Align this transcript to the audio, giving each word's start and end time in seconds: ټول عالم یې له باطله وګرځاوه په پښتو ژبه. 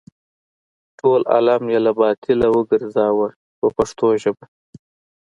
ټول 0.99 1.21
عالم 1.33 1.63
یې 1.73 1.79
له 1.85 1.91
باطله 1.99 2.47
وګرځاوه 2.55 3.27
په 3.59 3.67
پښتو 3.77 4.07
ژبه. 4.21 4.45